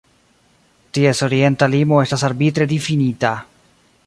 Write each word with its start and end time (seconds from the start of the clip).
Ties 0.97 1.21
orienta 1.27 1.69
limo 1.75 2.01
estas 2.07 2.27
arbitre 2.31 2.69
difinita. 2.73 3.37